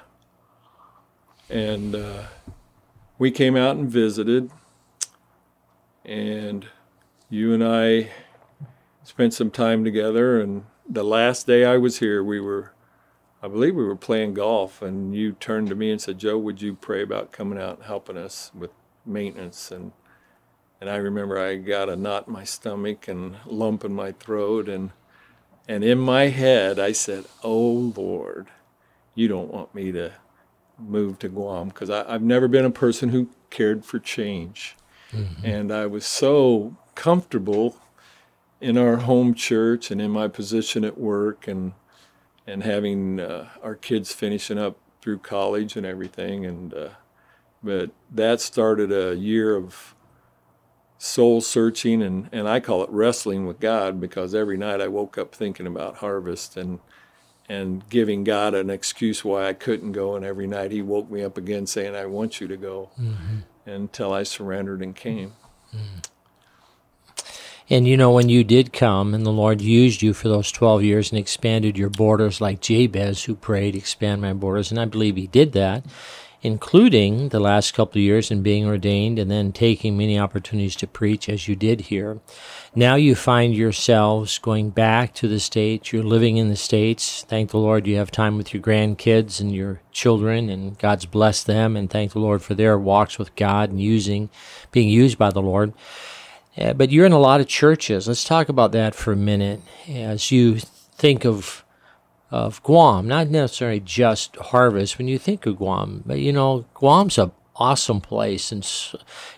And 1.48 1.94
uh, 1.94 2.24
we 3.18 3.30
came 3.30 3.56
out 3.56 3.76
and 3.76 3.88
visited, 3.88 4.50
and 6.04 6.66
you 7.28 7.52
and 7.52 7.62
I 7.62 8.10
spent 9.04 9.34
some 9.34 9.50
time 9.50 9.84
together. 9.84 10.40
And 10.40 10.64
the 10.88 11.04
last 11.04 11.46
day 11.46 11.64
I 11.64 11.76
was 11.76 11.98
here, 11.98 12.22
we 12.22 12.40
were, 12.40 12.72
I 13.42 13.48
believe 13.48 13.74
we 13.74 13.84
were 13.84 13.96
playing 13.96 14.34
golf, 14.34 14.82
and 14.82 15.14
you 15.14 15.32
turned 15.32 15.68
to 15.68 15.74
me 15.74 15.90
and 15.90 16.00
said, 16.00 16.18
"Joe, 16.18 16.38
would 16.38 16.62
you 16.62 16.74
pray 16.74 17.02
about 17.02 17.32
coming 17.32 17.58
out 17.58 17.78
and 17.78 17.86
helping 17.86 18.16
us 18.16 18.50
with 18.54 18.70
maintenance?" 19.04 19.70
and 19.70 19.92
and 20.80 20.90
I 20.90 20.96
remember 20.96 21.38
I 21.38 21.56
got 21.56 21.88
a 21.88 21.96
knot 21.96 22.26
in 22.26 22.32
my 22.32 22.44
stomach 22.44 23.06
and 23.06 23.36
lump 23.46 23.84
in 23.84 23.94
my 23.94 24.12
throat, 24.12 24.68
and 24.68 24.90
and 25.68 25.84
in 25.84 25.98
my 25.98 26.28
head 26.28 26.78
I 26.78 26.92
said, 26.92 27.24
"Oh 27.42 27.92
Lord, 27.96 28.48
you 29.14 29.28
don't 29.28 29.52
want 29.52 29.74
me 29.74 29.92
to 29.92 30.12
move 30.78 31.18
to 31.20 31.28
Guam 31.28 31.68
because 31.68 31.90
I've 31.90 32.22
never 32.22 32.48
been 32.48 32.64
a 32.64 32.70
person 32.70 33.10
who 33.10 33.28
cared 33.50 33.84
for 33.84 33.98
change. 33.98 34.76
Mm-hmm. 35.12 35.44
And 35.44 35.72
I 35.72 35.86
was 35.86 36.06
so 36.06 36.76
comfortable 36.94 37.76
in 38.60 38.78
our 38.78 38.98
home 38.98 39.34
church 39.34 39.90
and 39.90 40.00
in 40.00 40.10
my 40.10 40.28
position 40.28 40.84
at 40.84 40.98
work 40.98 41.46
and 41.46 41.72
and 42.46 42.62
having 42.62 43.20
uh, 43.20 43.48
our 43.62 43.74
kids 43.74 44.12
finishing 44.12 44.58
up 44.58 44.76
through 45.00 45.18
college 45.18 45.76
and 45.76 45.86
everything 45.86 46.44
and 46.46 46.74
uh, 46.74 46.88
but 47.62 47.90
that 48.10 48.40
started 48.40 48.90
a 48.92 49.16
year 49.16 49.54
of 49.56 49.94
soul 50.98 51.40
searching 51.40 52.02
and, 52.02 52.28
and 52.32 52.48
I 52.48 52.60
call 52.60 52.82
it 52.84 52.90
wrestling 52.90 53.46
with 53.46 53.58
God 53.58 54.00
because 54.00 54.34
every 54.34 54.56
night 54.56 54.80
I 54.80 54.88
woke 54.88 55.18
up 55.18 55.34
thinking 55.34 55.66
about 55.66 55.96
harvest 55.96 56.56
and 56.56 56.78
and 57.48 57.86
giving 57.88 58.22
God 58.22 58.54
an 58.54 58.70
excuse 58.70 59.24
why 59.24 59.48
I 59.48 59.52
couldn't 59.52 59.92
go 59.92 60.14
and 60.14 60.24
every 60.24 60.46
night 60.46 60.70
he 60.70 60.80
woke 60.80 61.10
me 61.10 61.22
up 61.24 61.36
again 61.36 61.66
saying 61.66 61.94
I 61.96 62.06
want 62.06 62.40
you 62.40 62.46
to 62.46 62.56
go 62.56 62.90
mm-hmm. 62.98 63.38
until 63.68 64.12
I 64.12 64.22
surrendered 64.22 64.80
and 64.80 64.94
came. 64.94 65.34
Mm-hmm. 65.74 65.98
And 67.70 67.86
you 67.86 67.96
know, 67.96 68.10
when 68.10 68.28
you 68.28 68.44
did 68.44 68.72
come 68.72 69.14
and 69.14 69.24
the 69.24 69.30
Lord 69.30 69.60
used 69.60 70.02
you 70.02 70.12
for 70.12 70.28
those 70.28 70.50
12 70.50 70.82
years 70.82 71.10
and 71.10 71.18
expanded 71.18 71.78
your 71.78 71.90
borders, 71.90 72.40
like 72.40 72.60
Jabez, 72.60 73.24
who 73.24 73.34
prayed, 73.34 73.76
expand 73.76 74.20
my 74.20 74.32
borders, 74.32 74.70
and 74.70 74.80
I 74.80 74.84
believe 74.84 75.16
he 75.16 75.26
did 75.28 75.52
that, 75.52 75.84
including 76.42 77.28
the 77.28 77.38
last 77.38 77.72
couple 77.72 78.00
of 78.00 78.04
years 78.04 78.30
in 78.30 78.42
being 78.42 78.66
ordained 78.66 79.18
and 79.18 79.30
then 79.30 79.52
taking 79.52 79.96
many 79.96 80.18
opportunities 80.18 80.74
to 80.76 80.88
preach, 80.88 81.28
as 81.28 81.46
you 81.46 81.54
did 81.54 81.82
here. 81.82 82.20
Now 82.74 82.96
you 82.96 83.14
find 83.14 83.54
yourselves 83.54 84.38
going 84.38 84.70
back 84.70 85.14
to 85.14 85.28
the 85.28 85.38
States. 85.38 85.92
You're 85.92 86.02
living 86.02 86.38
in 86.38 86.48
the 86.48 86.56
States. 86.56 87.24
Thank 87.28 87.50
the 87.50 87.58
Lord 87.58 87.86
you 87.86 87.96
have 87.96 88.10
time 88.10 88.36
with 88.36 88.52
your 88.52 88.62
grandkids 88.62 89.40
and 89.40 89.54
your 89.54 89.80
children, 89.92 90.50
and 90.50 90.76
God's 90.78 91.06
blessed 91.06 91.46
them. 91.46 91.76
And 91.76 91.88
thank 91.88 92.12
the 92.12 92.18
Lord 92.18 92.42
for 92.42 92.54
their 92.54 92.76
walks 92.76 93.18
with 93.18 93.36
God 93.36 93.70
and 93.70 93.80
using, 93.80 94.28
being 94.72 94.88
used 94.88 95.16
by 95.16 95.30
the 95.30 95.42
Lord. 95.42 95.72
Uh, 96.56 96.72
but 96.74 96.90
you're 96.90 97.06
in 97.06 97.12
a 97.12 97.18
lot 97.18 97.40
of 97.40 97.46
churches. 97.46 98.08
Let's 98.08 98.24
talk 98.24 98.48
about 98.48 98.72
that 98.72 98.94
for 98.94 99.12
a 99.12 99.16
minute 99.16 99.60
as 99.88 100.30
you 100.30 100.58
think 100.58 101.24
of 101.24 101.64
of 102.30 102.62
Guam, 102.62 103.06
not 103.06 103.28
necessarily 103.28 103.80
just 103.80 104.36
harvest. 104.36 104.96
When 104.96 105.06
you 105.06 105.18
think 105.18 105.44
of 105.44 105.58
Guam, 105.58 106.02
but 106.06 106.18
you 106.18 106.32
know, 106.32 106.64
Guam's 106.74 107.18
a 107.18 107.30
awesome 107.56 108.00
place, 108.00 108.50
and 108.50 108.66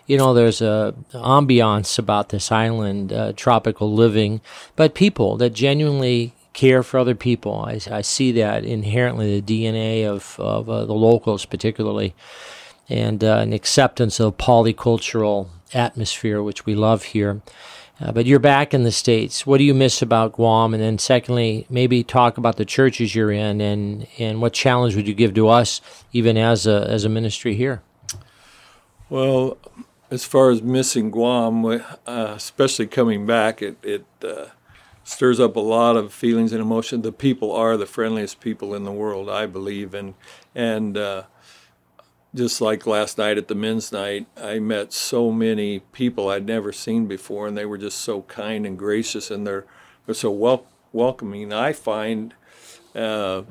you 0.07 0.17
know, 0.17 0.33
there's 0.33 0.61
a 0.61 0.95
ambiance 1.13 1.99
about 1.99 2.29
this 2.29 2.51
island, 2.51 3.11
uh, 3.11 3.33
tropical 3.35 3.93
living, 3.93 4.39
but 4.75 4.95
people 4.95 5.35
that 5.37 5.51
genuinely 5.51 6.33
care 6.53 6.83
for 6.83 6.97
other 6.97 7.15
people. 7.15 7.59
I, 7.59 7.79
I 7.91 8.01
see 8.01 8.31
that 8.33 8.63
inherently 8.63 9.39
the 9.39 9.65
DNA 9.65 10.05
of 10.05 10.39
of 10.39 10.69
uh, 10.69 10.85
the 10.85 10.93
locals, 10.93 11.45
particularly, 11.45 12.15
and 12.87 13.23
uh, 13.23 13.37
an 13.37 13.51
acceptance 13.51 14.19
of 14.19 14.37
polycultural 14.37 15.49
atmosphere, 15.75 16.41
which 16.41 16.65
we 16.65 16.73
love 16.75 17.03
here. 17.03 17.41
Uh, 17.99 18.11
but 18.11 18.25
you're 18.25 18.39
back 18.39 18.73
in 18.73 18.83
the 18.83 18.91
States. 18.91 19.45
What 19.47 19.57
do 19.57 19.63
you 19.63 19.73
miss 19.73 20.01
about 20.01 20.33
Guam? 20.33 20.73
And 20.73 20.83
then, 20.83 20.97
secondly, 20.97 21.65
maybe 21.69 22.03
talk 22.03 22.37
about 22.37 22.57
the 22.57 22.65
churches 22.65 23.15
you're 23.15 23.31
in 23.31 23.61
and, 23.61 24.07
and 24.19 24.41
what 24.41 24.51
challenge 24.51 24.95
would 24.95 25.07
you 25.07 25.13
give 25.13 25.33
to 25.35 25.47
us, 25.47 25.79
even 26.11 26.37
as 26.37 26.67
a, 26.67 26.85
as 26.89 27.05
a 27.05 27.09
ministry 27.09 27.55
here? 27.55 27.81
Well, 29.09 29.57
as 30.11 30.25
far 30.25 30.49
as 30.49 30.61
missing 30.61 31.09
Guam, 31.09 31.65
uh, 31.65 31.79
especially 32.05 32.87
coming 32.87 33.25
back, 33.25 33.61
it, 33.61 33.77
it 33.81 34.05
uh, 34.21 34.47
stirs 35.05 35.39
up 35.39 35.55
a 35.55 35.61
lot 35.61 35.95
of 35.95 36.11
feelings 36.11 36.51
and 36.51 36.61
emotion. 36.61 37.01
The 37.01 37.13
people 37.13 37.53
are 37.53 37.77
the 37.77 37.85
friendliest 37.85 38.41
people 38.41 38.75
in 38.75 38.83
the 38.83 38.91
world, 38.91 39.29
I 39.29 39.45
believe. 39.45 39.93
And, 39.93 40.15
and 40.53 40.97
uh, 40.97 41.23
just 42.35 42.59
like 42.59 42.85
last 42.85 43.17
night 43.17 43.37
at 43.37 43.47
the 43.47 43.55
men's 43.55 43.91
night, 43.91 44.27
I 44.35 44.59
met 44.59 44.91
so 44.91 45.31
many 45.31 45.79
people 45.79 46.29
I'd 46.29 46.45
never 46.45 46.71
seen 46.71 47.07
before, 47.07 47.47
and 47.47 47.57
they 47.57 47.65
were 47.65 47.77
just 47.77 47.99
so 48.01 48.23
kind 48.23 48.65
and 48.65 48.77
gracious, 48.77 49.31
and 49.31 49.47
they're 49.47 49.65
they're 50.05 50.13
so 50.13 50.29
wel- 50.29 50.67
welcoming. 50.91 51.51
I 51.53 51.73
find, 51.73 52.33
uh, 52.93 53.43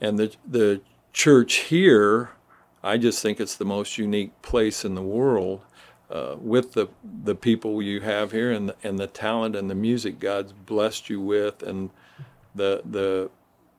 and 0.00 0.18
the 0.18 0.34
the 0.48 0.80
church 1.12 1.54
here, 1.54 2.30
I 2.82 2.96
just 2.96 3.20
think 3.20 3.40
it's 3.40 3.56
the 3.56 3.64
most 3.64 3.98
unique 3.98 4.40
place 4.40 4.84
in 4.84 4.94
the 4.94 5.02
world. 5.02 5.60
Uh, 6.10 6.36
with 6.38 6.72
the 6.72 6.88
the 7.24 7.34
people 7.34 7.80
you 7.80 8.00
have 8.02 8.32
here 8.32 8.52
and 8.52 8.68
the, 8.68 8.76
and 8.82 8.98
the 8.98 9.06
talent 9.06 9.56
and 9.56 9.70
the 9.70 9.74
music 9.74 10.18
God's 10.20 10.52
blessed 10.52 11.08
you 11.08 11.22
with 11.22 11.62
and 11.62 11.88
the 12.54 12.82
the 12.84 13.30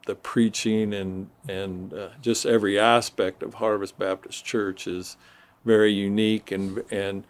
the 0.05 0.15
preaching 0.15 0.93
and 0.93 1.29
and 1.47 1.93
uh, 1.93 2.09
just 2.21 2.45
every 2.45 2.79
aspect 2.79 3.43
of 3.43 3.55
Harvest 3.55 3.97
Baptist 3.97 4.43
Church 4.43 4.87
is 4.87 5.17
very 5.65 5.91
unique 5.91 6.51
and 6.51 6.83
and 6.91 7.25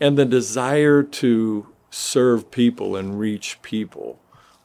and 0.00 0.18
the 0.18 0.24
desire 0.24 1.02
to 1.02 1.66
serve 1.90 2.50
people 2.50 2.96
and 2.96 3.18
reach 3.18 3.60
people. 3.62 4.18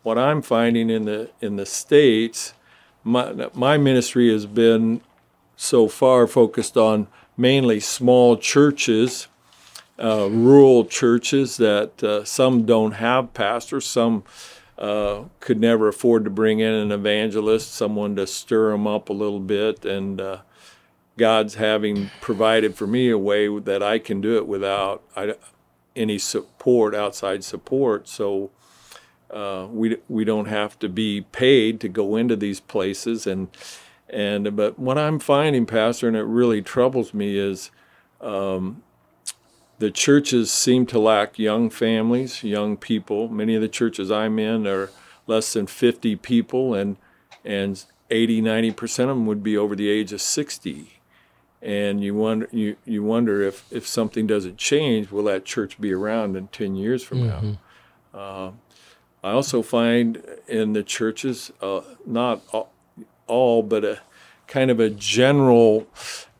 What 0.03 0.17
I'm 0.17 0.41
finding 0.41 0.89
in 0.89 1.05
the 1.05 1.29
in 1.41 1.55
the 1.55 1.65
states, 1.65 2.53
my 3.03 3.49
my 3.53 3.77
ministry 3.77 4.31
has 4.31 4.45
been 4.45 5.01
so 5.55 5.87
far 5.87 6.25
focused 6.25 6.77
on 6.77 7.07
mainly 7.37 7.79
small 7.79 8.37
churches, 8.37 9.27
uh, 10.01 10.27
rural 10.29 10.85
churches 10.85 11.57
that 11.57 12.03
uh, 12.03 12.23
some 12.23 12.65
don't 12.65 12.93
have 12.93 13.33
pastors, 13.33 13.85
some 13.85 14.23
uh, 14.79 15.25
could 15.41 15.59
never 15.59 15.89
afford 15.89 16.23
to 16.23 16.29
bring 16.29 16.59
in 16.59 16.73
an 16.73 16.91
evangelist, 16.91 17.73
someone 17.73 18.15
to 18.15 18.25
stir 18.25 18.71
them 18.71 18.87
up 18.87 19.09
a 19.09 19.13
little 19.13 19.41
bit, 19.41 19.83
and 19.83 20.21
uh, 20.21 20.37
God's 21.17 21.55
having 21.55 22.09
provided 22.21 22.75
for 22.75 22.87
me 22.87 23.09
a 23.09 23.17
way 23.17 23.59
that 23.59 23.83
I 23.83 23.99
can 23.99 24.21
do 24.21 24.37
it 24.37 24.47
without 24.47 25.03
I, 25.17 25.35
any 25.97 26.17
support, 26.17 26.95
outside 26.95 27.43
support. 27.43 28.07
So 28.07 28.51
uh, 29.29 29.67
we 29.69 29.97
we 30.07 30.23
don't 30.23 30.47
have 30.47 30.79
to 30.79 30.87
be 30.87 31.21
paid 31.21 31.81
to 31.81 31.89
go 31.89 32.15
into 32.15 32.37
these 32.37 32.61
places, 32.61 33.27
and 33.27 33.49
and 34.09 34.55
but 34.55 34.79
what 34.79 34.97
I'm 34.97 35.19
finding, 35.19 35.65
Pastor, 35.65 36.07
and 36.07 36.15
it 36.15 36.23
really 36.23 36.61
troubles 36.61 37.13
me 37.13 37.37
is. 37.37 37.69
Um, 38.21 38.83
the 39.79 39.89
churches 39.89 40.51
seem 40.51 40.85
to 40.87 40.99
lack 40.99 41.39
young 41.39 41.69
families, 41.69 42.43
young 42.43 42.77
people. 42.77 43.29
Many 43.29 43.55
of 43.55 43.61
the 43.61 43.69
churches 43.69 44.11
I'm 44.11 44.37
in 44.37 44.67
are 44.67 44.89
less 45.25 45.53
than 45.53 45.67
50 45.67 46.17
people, 46.17 46.73
and 46.73 46.97
and 47.45 47.83
80, 48.11 48.41
90 48.41 48.71
percent 48.71 49.09
of 49.09 49.17
them 49.17 49.25
would 49.25 49.41
be 49.41 49.57
over 49.57 49.75
the 49.75 49.89
age 49.89 50.13
of 50.13 50.21
60. 50.21 50.99
And 51.61 52.01
you 52.01 52.15
wonder, 52.15 52.47
you, 52.51 52.77
you 52.85 53.03
wonder 53.03 53.41
if, 53.41 53.65
if 53.69 53.85
something 53.85 54.25
doesn't 54.25 54.57
change, 54.57 55.11
will 55.11 55.25
that 55.25 55.43
church 55.43 55.79
be 55.79 55.91
around 55.93 56.37
in 56.37 56.47
10 56.47 56.75
years 56.75 57.03
from 57.03 57.19
mm-hmm. 57.19 57.51
now? 58.13 58.19
Uh, 58.19 58.51
I 59.21 59.31
also 59.31 59.61
find 59.61 60.23
in 60.47 60.71
the 60.71 60.83
churches, 60.83 61.51
uh, 61.61 61.81
not 62.05 62.41
all, 62.53 62.71
all, 63.27 63.61
but 63.61 63.83
a 63.83 63.99
kind 64.47 64.71
of 64.71 64.79
a 64.79 64.89
general 64.89 65.85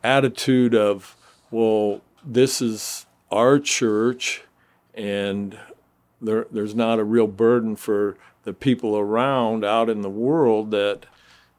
attitude 0.02 0.74
of, 0.74 1.16
well, 1.50 2.00
this 2.24 2.62
is 2.62 3.04
our 3.30 3.58
church, 3.58 4.42
and 4.94 5.58
there, 6.20 6.46
there's 6.50 6.74
not 6.74 6.98
a 6.98 7.04
real 7.04 7.26
burden 7.26 7.76
for 7.76 8.16
the 8.44 8.52
people 8.52 8.98
around 8.98 9.64
out 9.64 9.88
in 9.88 10.02
the 10.02 10.10
world 10.10 10.70
that 10.70 11.06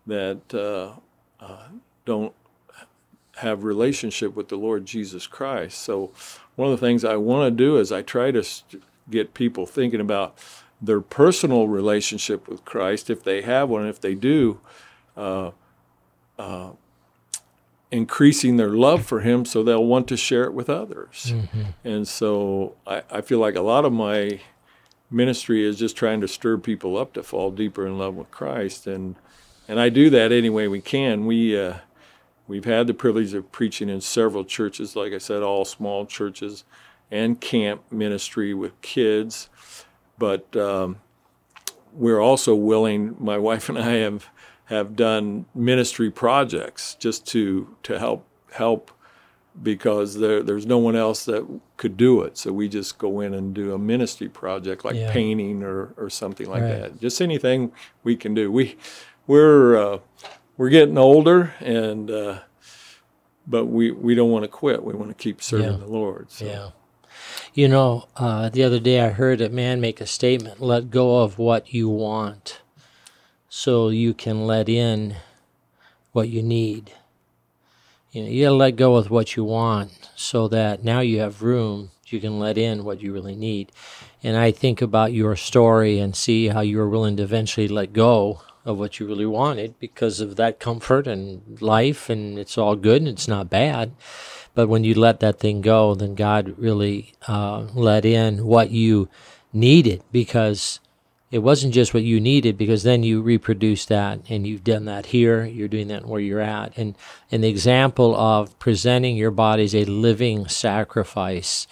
that 0.07 0.53
uh, 0.53 0.93
uh, 1.43 1.67
don't 2.05 2.33
have 3.37 3.63
relationship 3.63 4.35
with 4.35 4.49
the 4.49 4.55
Lord 4.55 4.85
Jesus 4.85 5.27
Christ. 5.27 5.79
So 5.79 6.11
one 6.55 6.71
of 6.71 6.79
the 6.79 6.85
things 6.85 7.05
I 7.05 7.15
want 7.15 7.47
to 7.47 7.51
do 7.51 7.77
is 7.77 7.91
I 7.91 8.01
try 8.01 8.31
to 8.31 8.43
st- 8.43 8.83
get 9.09 9.33
people 9.33 9.65
thinking 9.65 9.99
about 9.99 10.37
their 10.81 11.01
personal 11.01 11.67
relationship 11.67 12.47
with 12.47 12.65
Christ, 12.65 13.09
if 13.09 13.23
they 13.23 13.41
have 13.41 13.69
one. 13.69 13.85
If 13.85 14.01
they 14.01 14.15
do, 14.15 14.59
uh, 15.15 15.51
uh 16.37 16.71
increasing 17.91 18.55
their 18.55 18.69
love 18.69 19.05
for 19.05 19.19
him 19.19 19.43
so 19.43 19.61
they'll 19.61 19.85
want 19.85 20.07
to 20.07 20.17
share 20.17 20.45
it 20.45 20.53
with 20.53 20.69
others. 20.69 21.33
Mm-hmm. 21.35 21.61
And 21.83 22.07
so 22.07 22.75
I, 22.87 23.03
I, 23.11 23.21
feel 23.21 23.39
like 23.39 23.55
a 23.55 23.61
lot 23.61 23.83
of 23.83 23.91
my 23.91 24.39
ministry 25.09 25.65
is 25.65 25.77
just 25.77 25.97
trying 25.97 26.21
to 26.21 26.27
stir 26.27 26.57
people 26.57 26.97
up 26.97 27.11
to 27.13 27.23
fall 27.23 27.51
deeper 27.51 27.85
in 27.85 27.97
love 27.97 28.15
with 28.15 28.31
Christ. 28.31 28.87
And 28.87 29.15
and 29.67 29.79
I 29.79 29.89
do 29.89 30.09
that 30.09 30.31
any 30.31 30.49
way 30.49 30.67
we 30.67 30.81
can. 30.81 31.25
We 31.25 31.59
uh, 31.59 31.75
we've 32.47 32.65
had 32.65 32.87
the 32.87 32.93
privilege 32.93 33.33
of 33.33 33.51
preaching 33.51 33.89
in 33.89 34.01
several 34.01 34.45
churches, 34.45 34.95
like 34.95 35.13
I 35.13 35.17
said, 35.17 35.43
all 35.43 35.65
small 35.65 36.05
churches, 36.05 36.63
and 37.09 37.39
camp 37.39 37.83
ministry 37.91 38.53
with 38.53 38.79
kids. 38.81 39.49
But 40.17 40.55
um, 40.55 40.97
we're 41.93 42.19
also 42.19 42.55
willing. 42.55 43.15
My 43.19 43.37
wife 43.37 43.69
and 43.69 43.77
I 43.77 43.97
have 43.97 44.29
have 44.71 44.95
done 44.95 45.45
ministry 45.53 46.09
projects 46.09 46.95
just 46.95 47.27
to 47.27 47.75
to 47.83 47.99
help 47.99 48.25
help 48.53 48.89
because 49.61 50.17
there, 50.17 50.41
there's 50.41 50.65
no 50.65 50.77
one 50.77 50.95
else 50.95 51.25
that 51.25 51.45
could 51.75 51.97
do 51.97 52.21
it. 52.21 52.37
So 52.37 52.53
we 52.53 52.69
just 52.69 52.97
go 52.97 53.19
in 53.19 53.33
and 53.33 53.53
do 53.53 53.73
a 53.73 53.77
ministry 53.77 54.29
project 54.29 54.85
like 54.85 54.95
yeah. 54.95 55.11
painting 55.11 55.61
or, 55.61 55.93
or 55.97 56.09
something 56.09 56.49
like 56.49 56.61
right. 56.61 56.79
that. 56.79 57.01
Just 57.01 57.21
anything 57.21 57.73
we 58.01 58.15
can 58.15 58.33
do. 58.33 58.49
We 58.49 58.77
we're 59.27 59.75
uh, 59.75 59.99
we're 60.55 60.69
getting 60.69 60.97
older 60.97 61.53
and 61.59 62.09
uh, 62.09 62.39
but 63.45 63.65
we, 63.65 63.91
we 63.91 64.15
don't 64.15 64.31
want 64.31 64.43
to 64.43 64.47
quit. 64.47 64.85
We 64.85 64.93
want 64.93 65.09
to 65.09 65.21
keep 65.21 65.43
serving 65.43 65.69
yeah. 65.69 65.77
the 65.77 65.87
Lord. 65.87 66.31
So. 66.31 66.45
Yeah. 66.45 66.69
You 67.53 67.67
know, 67.67 68.07
uh, 68.15 68.47
the 68.47 68.63
other 68.63 68.79
day 68.79 69.01
I 69.01 69.09
heard 69.09 69.41
a 69.41 69.49
man 69.49 69.81
make 69.81 69.99
a 69.99 70.07
statement 70.07 70.61
let 70.61 70.89
go 70.89 71.23
of 71.23 71.37
what 71.37 71.73
you 71.73 71.89
want 71.89 72.60
so 73.53 73.89
you 73.89 74.13
can 74.13 74.47
let 74.47 74.69
in 74.69 75.13
what 76.13 76.29
you 76.29 76.41
need. 76.41 76.89
You 78.13 78.23
know, 78.23 78.29
you 78.29 78.45
gotta 78.45 78.55
let 78.55 78.77
go 78.77 78.95
of 78.95 79.09
what 79.09 79.35
you 79.35 79.43
want 79.43 80.09
so 80.15 80.47
that 80.47 80.85
now 80.85 81.01
you 81.01 81.19
have 81.19 81.43
room, 81.43 81.91
you 82.07 82.21
can 82.21 82.39
let 82.39 82.57
in 82.57 82.85
what 82.85 83.01
you 83.01 83.11
really 83.11 83.35
need. 83.35 83.73
And 84.23 84.37
I 84.37 84.51
think 84.51 84.81
about 84.81 85.11
your 85.11 85.35
story 85.35 85.99
and 85.99 86.15
see 86.15 86.47
how 86.47 86.61
you 86.61 86.77
were 86.77 86.87
willing 86.87 87.17
to 87.17 87.23
eventually 87.23 87.67
let 87.67 87.91
go 87.91 88.41
of 88.63 88.77
what 88.77 89.01
you 89.01 89.05
really 89.05 89.25
wanted 89.25 89.77
because 89.79 90.21
of 90.21 90.37
that 90.37 90.61
comfort 90.61 91.05
and 91.05 91.61
life, 91.61 92.09
and 92.09 92.39
it's 92.39 92.57
all 92.57 92.77
good 92.77 93.01
and 93.01 93.09
it's 93.09 93.27
not 93.27 93.49
bad. 93.49 93.91
But 94.55 94.69
when 94.69 94.85
you 94.85 94.93
let 94.93 95.19
that 95.19 95.39
thing 95.39 95.59
go, 95.59 95.93
then 95.93 96.15
God 96.15 96.57
really 96.57 97.15
uh, 97.27 97.67
let 97.73 98.05
in 98.05 98.45
what 98.45 98.71
you 98.71 99.09
needed 99.51 100.03
because 100.09 100.79
it 101.31 101.39
wasn't 101.39 101.73
just 101.73 101.93
what 101.93 102.03
you 102.03 102.19
needed 102.19 102.57
because 102.57 102.83
then 102.83 103.03
you 103.03 103.21
reproduce 103.21 103.85
that 103.85 104.19
and 104.29 104.45
you've 104.45 104.65
done 104.65 104.85
that 104.85 105.07
here 105.07 105.45
you're 105.45 105.69
doing 105.69 105.87
that 105.87 106.05
where 106.05 106.19
you're 106.19 106.41
at. 106.41 106.77
And 106.77 106.95
and 107.31 107.43
the 107.43 107.49
example 107.49 108.15
of 108.15 108.57
presenting 108.59 109.15
your 109.15 109.31
body 109.31 109.63
as 109.63 109.73
a 109.73 109.85
living 109.85 110.47
sacrifice 110.47 111.67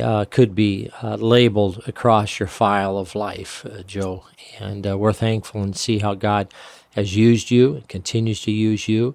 uh, 0.00 0.26
could 0.26 0.54
be 0.54 0.90
uh, 1.02 1.16
labeled 1.16 1.82
across 1.88 2.38
your 2.38 2.46
file 2.46 2.98
of 2.98 3.14
life 3.14 3.66
uh, 3.66 3.82
joe. 3.82 4.24
And 4.60 4.86
uh, 4.86 4.98
we're 4.98 5.14
thankful 5.14 5.62
and 5.62 5.76
see 5.76 5.98
how 5.98 6.14
god 6.14 6.52
has 6.94 7.16
used 7.16 7.50
you 7.50 7.76
and 7.76 7.88
continues 7.88 8.42
to 8.42 8.52
use 8.52 8.88
you. 8.88 9.14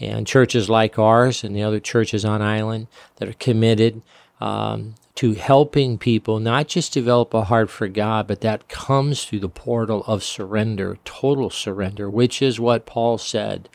And 0.00 0.28
churches 0.28 0.70
like 0.70 0.96
ours 0.96 1.42
and 1.42 1.56
the 1.56 1.64
other 1.64 1.80
churches 1.80 2.24
on 2.24 2.40
island 2.40 2.86
that 3.16 3.28
are 3.28 3.32
committed 3.32 4.00
um, 4.40 4.94
to 5.18 5.34
helping 5.34 5.98
people 5.98 6.38
not 6.38 6.68
just 6.68 6.92
develop 6.92 7.34
a 7.34 7.42
heart 7.42 7.68
for 7.68 7.88
God, 7.88 8.28
but 8.28 8.40
that 8.42 8.68
comes 8.68 9.24
through 9.24 9.40
the 9.40 9.48
portal 9.48 10.04
of 10.06 10.22
surrender, 10.22 10.96
total 11.04 11.50
surrender, 11.50 12.08
which 12.08 12.40
is 12.40 12.60
what 12.60 12.86
Paul 12.86 13.18
said 13.18 13.68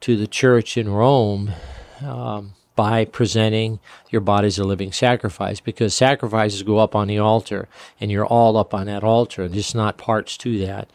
to 0.00 0.16
the 0.16 0.26
church 0.26 0.78
in 0.78 0.88
Rome. 0.88 1.52
Um, 2.00 2.54
by 2.76 3.04
presenting 3.04 3.78
your 4.14 4.22
body 4.22 4.46
as 4.46 4.58
a 4.58 4.64
living 4.64 4.92
sacrifice 4.92 5.60
because 5.60 5.94
sacrifices 5.94 6.62
go 6.62 6.78
up 6.78 6.94
on 6.94 7.08
the 7.08 7.18
altar 7.18 7.68
and 8.00 8.10
you're 8.10 8.24
all 8.24 8.56
up 8.56 8.72
on 8.72 8.86
that 8.86 9.04
altar. 9.04 9.42
and 9.42 9.52
just 9.52 9.74
not 9.74 9.98
parts 9.98 10.38
to 10.38 10.58
that. 10.64 10.88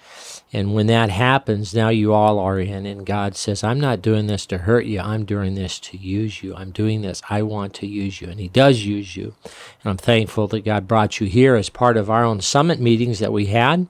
And 0.51 0.73
when 0.73 0.87
that 0.87 1.11
happens, 1.11 1.75
now 1.75 1.89
you 1.89 2.11
all 2.11 2.39
are 2.39 2.59
in, 2.59 2.87
and 2.87 3.05
God 3.05 3.35
says, 3.35 3.63
I'm 3.63 3.79
not 3.79 4.01
doing 4.01 4.25
this 4.25 4.47
to 4.47 4.59
hurt 4.59 4.85
you. 4.85 4.99
I'm 4.99 5.23
doing 5.23 5.53
this 5.53 5.79
to 5.81 5.97
use 5.97 6.41
you. 6.41 6.55
I'm 6.55 6.71
doing 6.71 7.01
this. 7.01 7.21
I 7.29 7.43
want 7.43 7.75
to 7.75 7.87
use 7.87 8.19
you. 8.19 8.29
And 8.29 8.39
He 8.39 8.47
does 8.47 8.83
use 8.83 9.15
you. 9.15 9.35
And 9.43 9.91
I'm 9.91 9.97
thankful 9.97 10.47
that 10.47 10.65
God 10.65 10.87
brought 10.87 11.19
you 11.19 11.27
here 11.27 11.55
as 11.55 11.69
part 11.69 11.97
of 11.97 12.09
our 12.09 12.23
own 12.25 12.41
summit 12.41 12.79
meetings 12.79 13.19
that 13.19 13.31
we 13.31 13.45
had. 13.45 13.87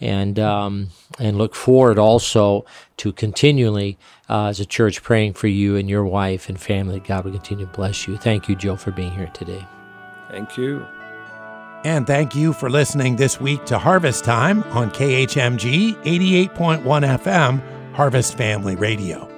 And, 0.00 0.38
um, 0.38 0.88
and 1.18 1.38
look 1.38 1.54
forward 1.54 1.98
also 1.98 2.66
to 2.98 3.12
continually, 3.12 3.96
uh, 4.28 4.46
as 4.46 4.60
a 4.60 4.66
church, 4.66 5.02
praying 5.02 5.34
for 5.34 5.46
you 5.46 5.76
and 5.76 5.88
your 5.88 6.04
wife 6.04 6.48
and 6.48 6.60
family. 6.60 7.00
God 7.00 7.24
will 7.24 7.32
continue 7.32 7.64
to 7.66 7.72
bless 7.72 8.06
you. 8.06 8.18
Thank 8.18 8.48
you, 8.48 8.56
Joe, 8.56 8.71
for 8.76 8.90
being 8.90 9.12
here 9.12 9.30
today. 9.32 9.66
Thank 10.30 10.56
you. 10.56 10.86
And 11.84 12.06
thank 12.06 12.34
you 12.34 12.52
for 12.52 12.70
listening 12.70 13.16
this 13.16 13.40
week 13.40 13.64
to 13.66 13.78
Harvest 13.78 14.24
Time 14.24 14.62
on 14.64 14.90
KHMG 14.92 15.96
88.1 16.04 16.82
FM, 16.82 17.60
Harvest 17.92 18.36
Family 18.36 18.76
Radio. 18.76 19.28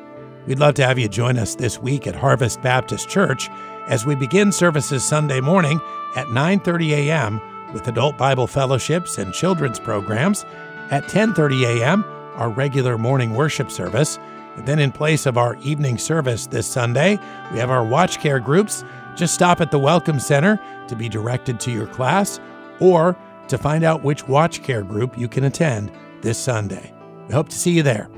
We'd 0.46 0.58
love 0.58 0.74
to 0.74 0.86
have 0.86 0.98
you 0.98 1.08
join 1.08 1.38
us 1.38 1.54
this 1.54 1.78
week 1.78 2.06
at 2.06 2.14
Harvest 2.14 2.60
Baptist 2.60 3.08
Church 3.08 3.48
as 3.88 4.04
we 4.04 4.14
begin 4.14 4.52
services 4.52 5.02
Sunday 5.02 5.40
morning 5.40 5.80
at 6.16 6.26
9:30 6.26 6.90
a.m. 6.90 7.40
with 7.72 7.88
adult 7.88 8.18
Bible 8.18 8.46
fellowships 8.46 9.16
and 9.16 9.32
children's 9.32 9.80
programs. 9.80 10.44
At 10.90 11.04
10:30 11.04 11.80
a.m., 11.80 12.04
our 12.34 12.50
regular 12.50 12.98
morning 12.98 13.34
worship 13.34 13.70
service. 13.70 14.18
And 14.56 14.66
then 14.66 14.78
in 14.78 14.92
place 14.92 15.24
of 15.24 15.38
our 15.38 15.56
evening 15.62 15.96
service 15.96 16.46
this 16.46 16.66
Sunday, 16.66 17.18
we 17.52 17.58
have 17.58 17.70
our 17.70 17.84
watch 17.84 18.20
care 18.20 18.38
groups 18.38 18.84
just 19.16 19.34
stop 19.34 19.60
at 19.60 19.70
the 19.70 19.78
Welcome 19.78 20.18
Center 20.20 20.60
to 20.88 20.96
be 20.96 21.08
directed 21.08 21.60
to 21.60 21.70
your 21.70 21.86
class 21.86 22.40
or 22.80 23.16
to 23.48 23.58
find 23.58 23.84
out 23.84 24.02
which 24.02 24.26
watch 24.28 24.62
care 24.62 24.82
group 24.82 25.16
you 25.18 25.28
can 25.28 25.44
attend 25.44 25.92
this 26.22 26.38
Sunday. 26.38 26.92
We 27.28 27.34
hope 27.34 27.48
to 27.48 27.56
see 27.56 27.70
you 27.70 27.82
there. 27.82 28.08